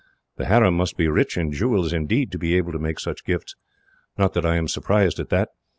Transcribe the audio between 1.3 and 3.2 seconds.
in jewels, indeed, to be able to make